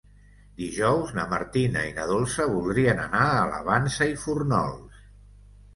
Dijous 0.61 1.11
na 1.17 1.25
Martina 1.33 1.83
i 1.89 1.93
na 1.99 2.07
Dolça 2.13 2.49
voldrien 2.55 3.03
anar 3.07 3.29
a 3.35 3.47
la 3.55 3.61
Vansa 3.71 4.13
i 4.15 4.21
Fórnols. 4.25 5.07